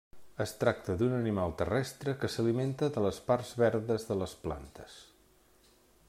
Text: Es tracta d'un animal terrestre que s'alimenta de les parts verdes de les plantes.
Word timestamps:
Es 0.43 0.51
tracta 0.61 0.93
d'un 1.01 1.11
animal 1.17 1.51
terrestre 1.59 2.15
que 2.23 2.29
s'alimenta 2.35 2.89
de 2.95 3.03
les 3.07 3.19
parts 3.29 3.51
verdes 3.63 4.09
de 4.13 4.17
les 4.23 4.33
plantes. 4.47 4.97